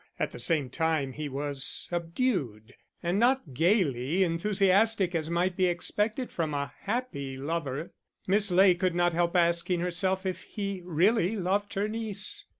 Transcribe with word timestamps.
At 0.19 0.31
the 0.31 0.39
same 0.39 0.71
time 0.71 1.11
he 1.13 1.29
was 1.29 1.63
subdued, 1.63 2.73
and 3.03 3.19
not 3.19 3.53
gaily 3.53 4.23
enthusiastic 4.23 5.13
as 5.13 5.29
might 5.29 5.55
be 5.55 5.67
expected 5.67 6.31
from 6.31 6.55
a 6.55 6.73
happy 6.79 7.37
lover. 7.37 7.91
Miss 8.25 8.49
Ley 8.49 8.73
could 8.73 8.95
not 8.95 9.13
help 9.13 9.35
asking 9.35 9.79
herself 9.81 10.25
if 10.25 10.41
he 10.41 10.81
really 10.83 11.35
loved 11.35 11.75
her 11.75 11.87
niece. 11.87 12.45